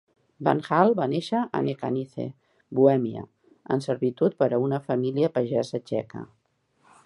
Wanhal 0.45 0.95
va 0.99 1.05
nàixer 1.11 1.41
a 1.59 1.61
Nechanice, 1.67 2.25
Bohemia, 2.79 3.23
en 3.77 3.87
servitud 3.89 4.39
per 4.43 4.51
a 4.59 4.63
una 4.65 4.83
família 4.91 5.33
pagesa 5.39 5.85
txeca. 5.91 6.29